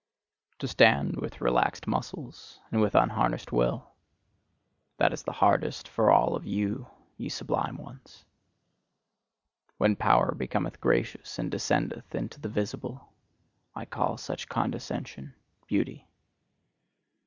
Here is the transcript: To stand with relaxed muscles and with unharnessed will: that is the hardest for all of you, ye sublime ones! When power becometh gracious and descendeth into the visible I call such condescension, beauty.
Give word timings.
To 0.57 0.67
stand 0.67 1.17
with 1.17 1.41
relaxed 1.41 1.85
muscles 1.85 2.59
and 2.71 2.81
with 2.81 2.95
unharnessed 2.95 3.51
will: 3.51 3.91
that 4.97 5.13
is 5.13 5.21
the 5.21 5.31
hardest 5.31 5.87
for 5.87 6.09
all 6.09 6.35
of 6.35 6.43
you, 6.43 6.87
ye 7.17 7.29
sublime 7.29 7.77
ones! 7.77 8.25
When 9.77 9.95
power 9.95 10.33
becometh 10.33 10.81
gracious 10.81 11.37
and 11.37 11.51
descendeth 11.51 12.15
into 12.15 12.39
the 12.39 12.49
visible 12.49 13.13
I 13.75 13.85
call 13.85 14.17
such 14.17 14.49
condescension, 14.49 15.35
beauty. 15.67 16.07